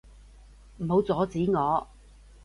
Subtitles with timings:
[0.77, 1.87] 唔好阻止我！